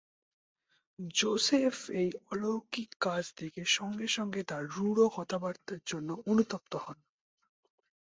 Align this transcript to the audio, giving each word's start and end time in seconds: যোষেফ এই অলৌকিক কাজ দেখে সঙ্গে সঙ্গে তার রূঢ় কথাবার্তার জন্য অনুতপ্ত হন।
যোষেফ 1.15 1.77
এই 1.93 2.09
অলৌকিক 2.31 2.89
কাজ 2.99 3.23
দেখে 3.37 3.63
সঙ্গে 3.71 4.07
সঙ্গে 4.07 4.41
তার 4.43 4.63
রূঢ় 4.67 5.01
কথাবার্তার 5.17 5.81
জন্য 5.85 6.09
অনুতপ্ত 6.25 6.73
হন। 6.75 6.97